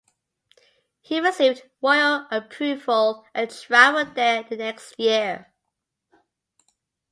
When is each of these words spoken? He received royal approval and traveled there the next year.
He 1.01 1.19
received 1.19 1.61
royal 1.79 2.25
approval 2.31 3.23
and 3.35 3.51
traveled 3.55 4.15
there 4.15 4.41
the 4.41 4.57
next 4.57 4.95
year. 4.99 5.53